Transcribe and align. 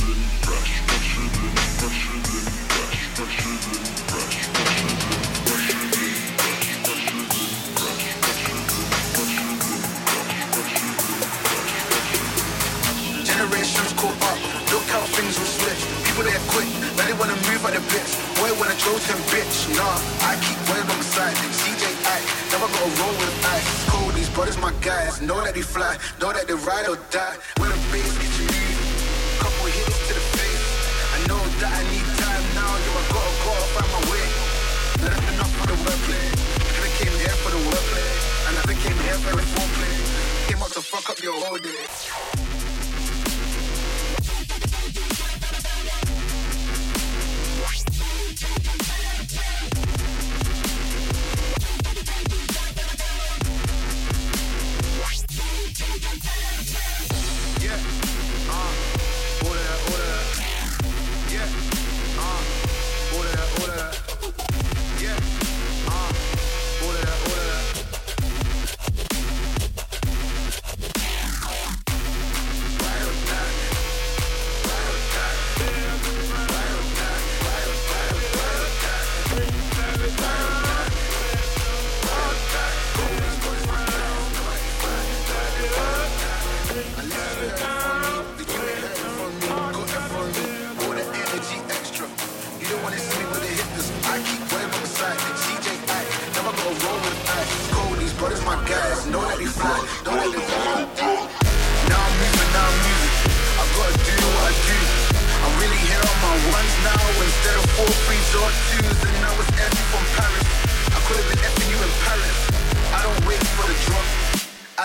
feeling 0.00 0.22
fresh. 0.40 0.89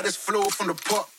Thank 0.05 1.14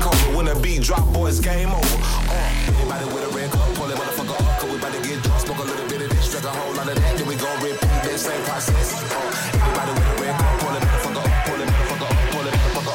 a. 0.00 0.36
When 0.36 0.46
the 0.46 0.54
beat 0.60 0.82
drop, 0.82 1.12
boys, 1.12 1.40
game 1.40 1.68
over. 1.68 1.98
Uh, 2.00 2.70
anybody 2.78 3.04
with 3.12 3.24
a 3.24 3.30
red 3.36 3.50
cup, 3.50 3.74
pull 3.74 3.88
that 3.88 3.98
motherfucker 3.98 4.38
up. 4.40 4.60
Cause 4.60 4.70
we 4.70 4.76
about 4.76 4.92
to 4.94 5.00
get 5.02 5.22
drunk, 5.22 5.40
smoke 5.40 5.58
a 5.58 5.62
little 5.62 5.88
bit 5.88 6.02
of 6.02 6.10
this, 6.10 6.30
drink 6.30 6.46
a 6.46 6.50
whole 6.50 6.72
lot 6.74 6.88
of 6.88 6.94
that. 6.94 7.18
Then 7.18 7.26
we 7.26 7.36
gon' 7.36 7.62
repeat 7.62 7.80
that 7.80 8.18
same 8.18 8.42
process. 8.44 8.94
Uh, 8.94 9.20
anybody 9.58 9.92
with 9.92 10.06
a 10.08 10.16
red 10.22 10.34
cup, 10.38 10.60
pull 10.60 10.72
that 10.72 10.82
motherfucker 10.86 11.24
up, 11.24 11.46
pull 11.46 11.58
that 11.58 11.68
motherfucker 11.68 12.08
up, 12.08 12.16
pull 12.32 12.44
that 12.46 12.54
motherfucker 12.62 12.94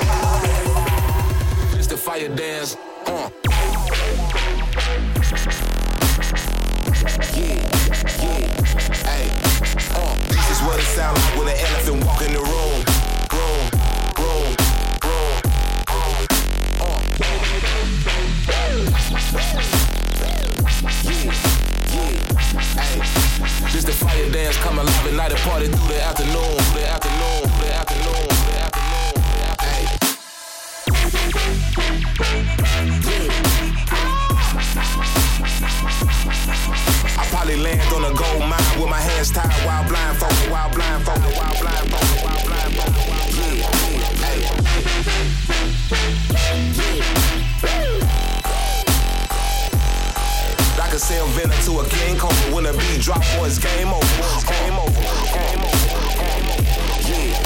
up. 1.73 1.77
It's 1.77 1.87
the 1.87 1.97
fire 1.97 2.29
dance. 2.29 2.77
Uh. 3.05 3.29
Yeah, 7.37 7.61
yeah, 8.17 8.47
hey, 9.05 9.29
uh, 9.93 10.15
this 10.29 10.45
is 10.49 10.59
what 10.65 10.79
it 10.79 10.89
sound 10.95 11.17
like 11.17 11.35
when 11.37 11.47
an 11.47 11.57
elephant 11.59 12.03
walk 12.05 12.21
in 12.21 12.33
the. 12.33 12.39
Room, 12.39 12.56
This 24.17 24.33
dance 24.33 24.57
coming 24.57 24.83
live 24.83 25.05
at 25.05 25.13
night 25.13 25.31
and 25.31 25.41
party 25.41 25.67
through 25.67 25.87
the 25.93 26.01
afternoon, 26.01 26.57
the 26.73 26.89
afternoon, 26.89 27.43
the 27.61 27.69
afternoon, 27.71 28.27
the 28.49 28.57
afternoon, 28.65 29.13
hey. 29.61 29.85
I 37.15 37.27
probably 37.29 37.57
land 37.57 37.93
on 37.93 38.05
a 38.05 38.13
gold 38.17 38.49
mine 38.49 38.79
with 38.81 38.89
my 38.89 38.99
hands 38.99 39.29
tied 39.29 39.53
while 39.63 39.87
blindfolded, 39.87 40.49
while 40.49 40.71
blindfolded, 40.71 41.37
while 41.37 41.53
blindfolded, 41.61 41.86
Can 51.37 51.49
to 51.49 51.79
a 51.81 51.85
king 51.85 52.17
cobra 52.17 52.55
when 52.55 52.63
the 52.63 52.73
beat 52.73 52.99
drop, 52.99 53.21
boys, 53.37 53.59
game 53.59 53.93
over. 53.93 54.01
Game 54.49 54.73
over, 54.73 55.01
game 55.37 55.61
over, 55.61 55.85
game 56.17 56.49
over. 56.49 56.65
Yeah, 57.05 57.37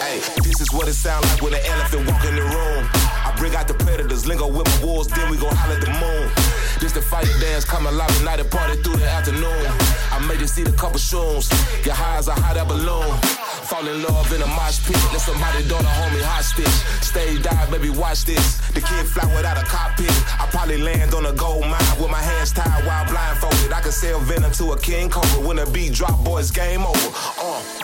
hey, 0.00 0.18
this 0.40 0.62
is 0.62 0.72
what 0.72 0.88
it 0.88 0.94
sound 0.94 1.26
like 1.26 1.42
when 1.42 1.52
an 1.52 1.60
elephant 1.66 2.10
walk 2.10 2.24
in 2.24 2.36
the 2.36 2.40
room. 2.40 2.88
I 2.94 3.34
bring 3.36 3.54
out 3.54 3.68
the 3.68 3.74
predators, 3.74 4.24
lingo 4.26 4.46
with 4.48 4.66
my 4.66 4.86
wolves, 4.86 5.08
then 5.08 5.30
we 5.30 5.36
gon' 5.36 5.54
holler 5.54 5.74
at 5.74 5.82
the 5.82 5.92
moon. 5.92 6.30
This 6.80 6.92
the 6.92 7.02
fire 7.02 7.24
dance, 7.38 7.66
coming 7.66 7.94
live 7.94 8.08
at 8.08 8.24
night 8.24 8.40
and 8.40 8.50
party 8.50 8.80
through 8.80 8.96
the 8.96 9.10
afternoon. 9.10 9.66
I 10.10 10.24
made 10.26 10.40
you 10.40 10.46
see 10.46 10.62
the 10.62 10.72
couple 10.72 10.98
shrooms, 10.98 11.50
get 11.84 11.92
high 11.92 12.16
as 12.16 12.28
a 12.28 12.32
hot 12.32 12.56
air 12.56 12.64
balloon. 12.64 13.43
Fall 13.64 13.88
in 13.88 14.02
love 14.02 14.30
in 14.30 14.42
a 14.42 14.46
mosh 14.46 14.84
pit, 14.84 15.00
let 15.10 15.22
somebody 15.22 15.66
don't 15.66 15.84
hold 15.84 16.12
me 16.12 16.20
hostage. 16.20 16.68
Stage 17.00 17.42
dive, 17.42 17.70
baby, 17.70 17.88
watch 17.88 18.26
this. 18.26 18.58
The 18.68 18.80
kid 18.80 19.06
fly 19.06 19.24
without 19.34 19.56
a 19.56 19.64
cockpit. 19.64 20.12
I 20.38 20.46
probably 20.50 20.82
land 20.82 21.14
on 21.14 21.24
a 21.24 21.32
gold 21.32 21.62
mine 21.62 21.96
with 21.98 22.10
my 22.10 22.20
hands 22.20 22.52
tied 22.52 22.84
while 22.84 23.06
blindfolded. 23.08 23.72
I 23.72 23.80
can 23.80 23.92
sell 23.92 24.20
venom 24.20 24.52
to 24.52 24.72
a 24.72 24.78
king 24.78 25.08
cobra 25.08 25.40
when 25.46 25.56
the 25.56 25.66
beat 25.66 25.94
drop, 25.94 26.22
boys, 26.22 26.50
game 26.50 26.84
over. 26.84 27.08
Uh, 27.40 27.83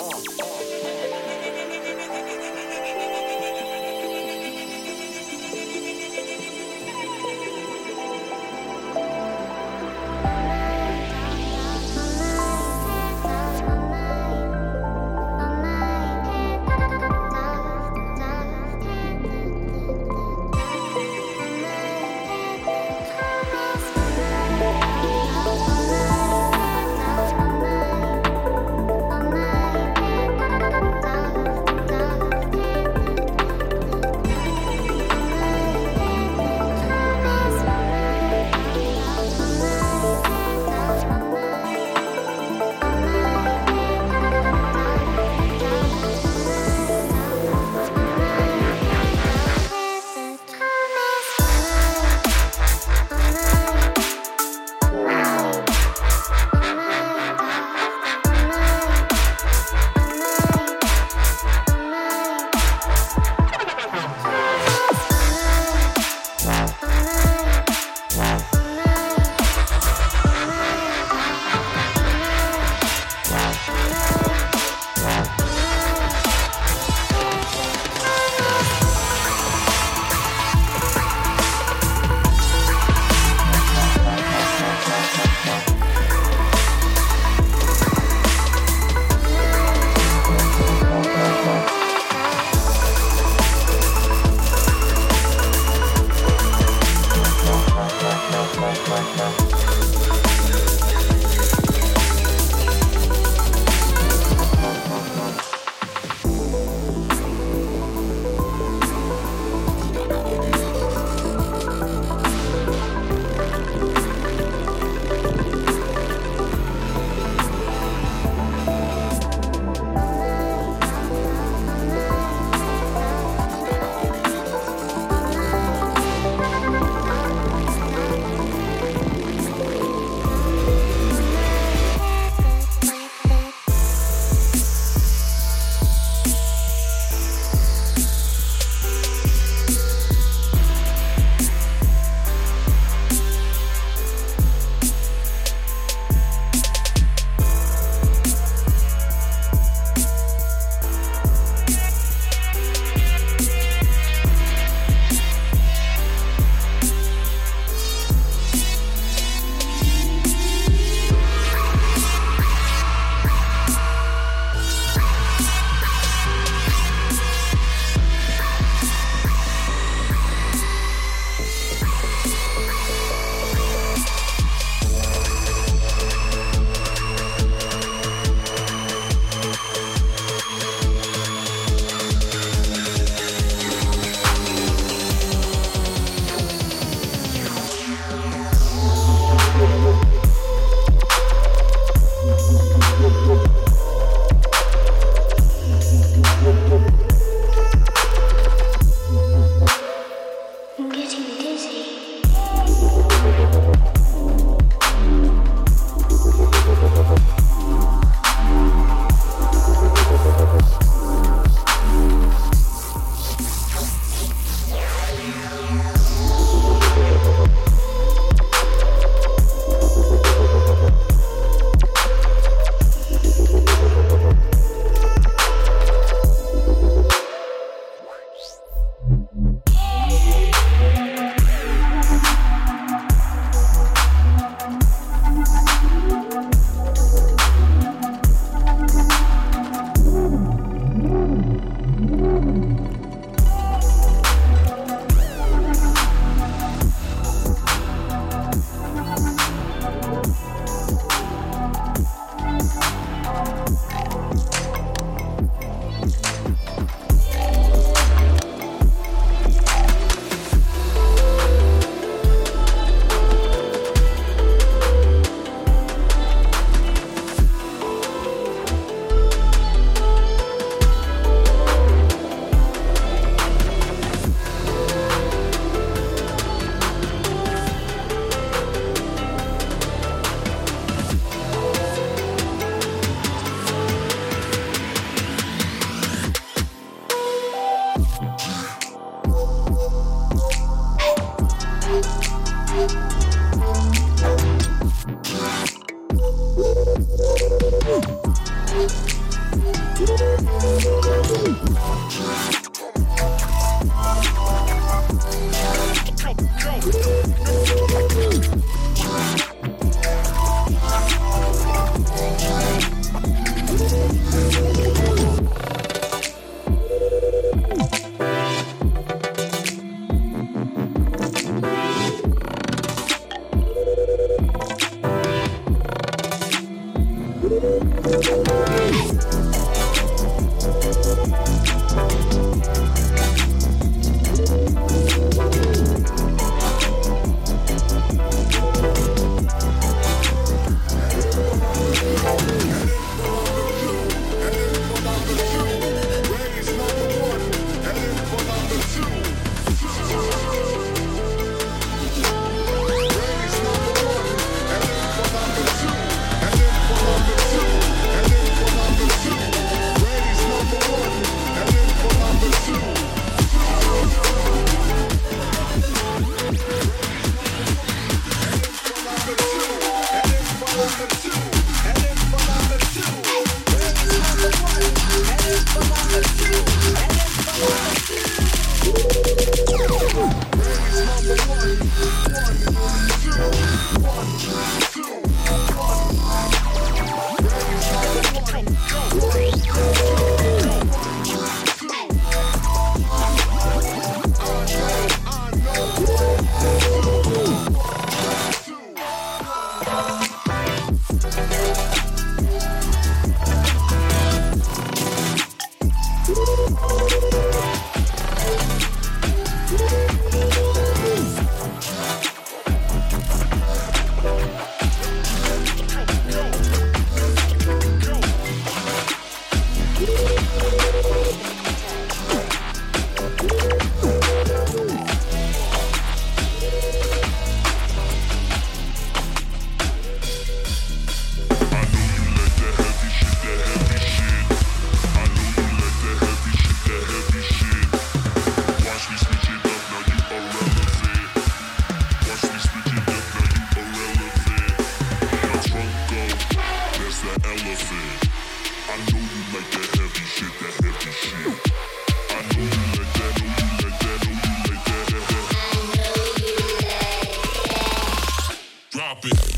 drop 459.20 459.34
it. 459.34 459.49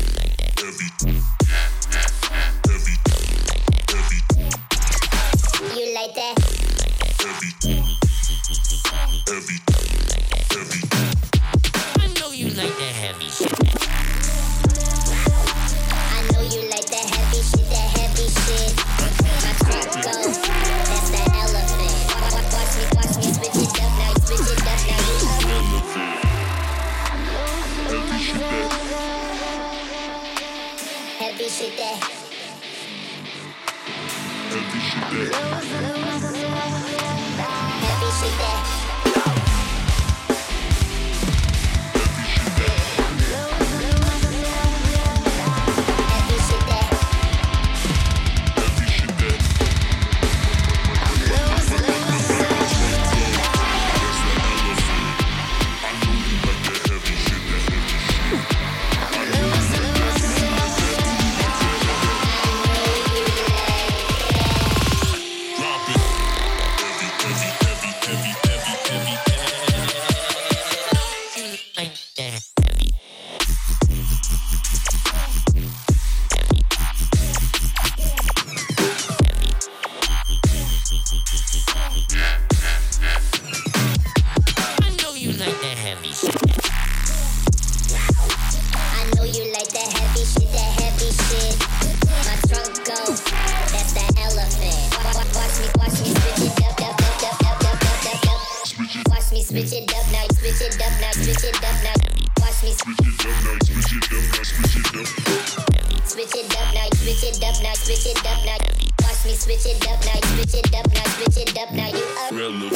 me, 109.25 109.35
switch 109.35 109.65
it 109.65 109.87
up 109.89 110.03
now, 110.05 110.13
you 110.15 110.43
switch 110.43 110.55
it 110.55 110.75
up 110.75 110.87
now, 110.93 111.03
switch 111.15 111.37
it 111.37 111.57
up 111.57 111.71
now, 111.71 111.87
you 111.87 112.03
are 112.19 112.31
relevant. 112.33 112.73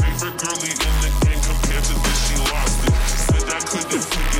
Favorite 0.00 0.38
girlie 0.38 0.70
in 0.70 0.94
the 1.00 1.10
game 1.24 1.40
compared 1.40 1.84
to 1.84 1.94
this, 1.94 2.18
she 2.28 2.36
lost 2.52 2.78
it. 2.86 2.94
She 3.08 3.16
said 3.18 3.48
I 3.48 3.60
couldn't 3.60 4.04
forget. 4.04 4.39